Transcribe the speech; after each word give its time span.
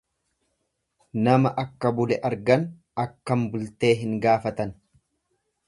Nama 1.27 1.51
akka 1.65 1.91
bule 1.99 2.17
argan 2.31 2.65
attam 3.05 3.47
bultee 3.53 3.95
hin 4.03 4.19
gaafatan. 4.27 4.77